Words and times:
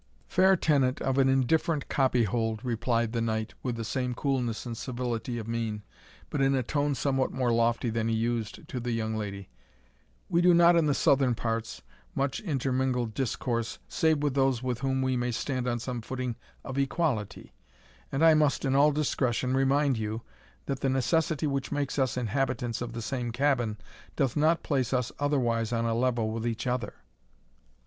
"Fair 0.27 0.55
tenant 0.55 0.99
of 1.03 1.19
an 1.19 1.29
indifferent 1.29 1.87
copyhold," 1.87 2.59
replied 2.65 3.13
the 3.13 3.21
knight, 3.21 3.53
with 3.61 3.75
the 3.75 3.83
same 3.85 4.15
coolness 4.15 4.65
and 4.65 4.75
civility 4.75 5.37
of 5.37 5.47
mien, 5.47 5.83
but 6.31 6.41
in 6.41 6.55
a 6.55 6.63
tone 6.63 6.95
somewhat 6.95 7.31
more 7.31 7.51
lofty 7.51 7.91
than 7.91 8.07
he 8.07 8.15
used 8.15 8.67
to 8.67 8.79
the 8.79 8.93
young 8.93 9.15
lady, 9.15 9.47
"we 10.27 10.41
do 10.41 10.55
not 10.55 10.75
in 10.75 10.87
the 10.87 10.95
southern 10.95 11.35
parts, 11.35 11.83
much 12.15 12.39
intermingle 12.39 13.05
discourse, 13.05 13.77
save 13.87 14.23
with 14.23 14.33
those 14.33 14.63
with 14.63 14.79
whom 14.79 15.03
we 15.03 15.15
may 15.15 15.29
stand 15.31 15.67
on 15.67 15.77
some 15.77 16.01
footing 16.01 16.35
of 16.65 16.79
equality; 16.79 17.53
and 18.11 18.25
I 18.25 18.33
must, 18.33 18.65
in 18.65 18.73
all 18.75 18.91
discretion, 18.91 19.53
remind 19.55 19.97
you, 19.99 20.23
that 20.65 20.79
the 20.79 20.89
necessity 20.89 21.45
which 21.45 21.71
makes 21.71 21.99
us 21.99 22.17
inhabitants 22.17 22.81
of 22.81 22.93
the 22.93 23.03
same 23.03 23.31
cabin, 23.31 23.77
doth 24.15 24.35
not 24.35 24.63
place 24.63 24.93
us 24.93 25.11
otherwise 25.19 25.71
on 25.71 25.85
a 25.85 25.93
level 25.93 26.31
with 26.31 26.47
each 26.47 26.65
other." 26.65 26.95